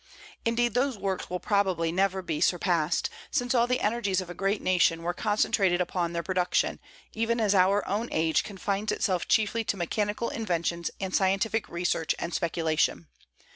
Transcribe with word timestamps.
Indeed, 0.45 0.73
those 0.73 0.97
works 0.97 1.29
will 1.29 1.39
probably 1.39 1.91
never 1.91 2.23
be 2.23 2.41
surpassed, 2.41 3.07
since 3.29 3.53
all 3.53 3.67
the 3.67 3.81
energies 3.81 4.19
of 4.19 4.31
a 4.31 4.33
great 4.33 4.59
nation 4.59 5.03
were 5.03 5.13
concentrated 5.13 5.79
upon 5.79 6.11
their 6.11 6.23
production, 6.23 6.79
even 7.13 7.39
as 7.39 7.53
our 7.53 7.87
own 7.87 8.09
age 8.11 8.43
confines 8.43 8.91
itself 8.91 9.27
chiefly 9.27 9.63
to 9.65 9.77
mechanical 9.77 10.29
inventions 10.31 10.89
and 10.99 11.13
scientific 11.15 11.69
research 11.69 12.15
and 12.17 12.33
speculation. 12.33 13.09